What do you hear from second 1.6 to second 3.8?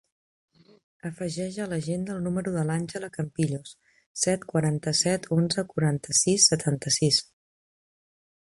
a l'agenda el número de l'Àngela Campillos: